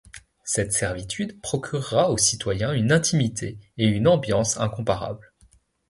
Cette 0.43 0.73
servitude 0.73 1.39
procurera 1.43 2.09
aux 2.09 2.17
citoyens 2.17 2.73
une 2.73 2.91
intimité 2.91 3.59
et 3.77 3.85
une 3.85 4.07
ambiance 4.07 4.57
incomparable. 4.59 5.31